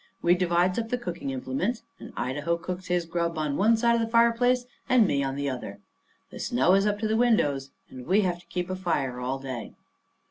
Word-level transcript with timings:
We 0.23 0.33
divides 0.33 0.79
up 0.79 0.89
the 0.89 0.97
cooking 0.97 1.29
implements, 1.29 1.83
and 1.99 2.11
Idaho 2.17 2.57
cooks 2.57 2.87
his 2.87 3.05
grub 3.05 3.37
on 3.37 3.55
one 3.55 3.77
side 3.77 3.93
of 3.93 4.01
the 4.01 4.07
fireplace, 4.07 4.65
and 4.89 5.05
me 5.05 5.21
on 5.23 5.35
the 5.35 5.47
other. 5.47 5.77
The 6.31 6.39
snow 6.39 6.73
is 6.73 6.87
up 6.87 6.97
to 7.01 7.07
the 7.07 7.15
windows, 7.15 7.69
and 7.87 8.07
we 8.07 8.21
have 8.21 8.39
to 8.39 8.45
keep 8.47 8.71
a 8.71 8.75
fire 8.75 9.19
all 9.19 9.37
day. 9.37 9.75